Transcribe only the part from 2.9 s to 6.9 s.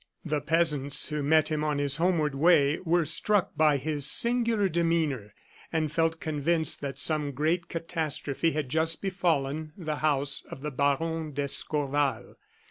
struck by his singular demeanor, and felt convinced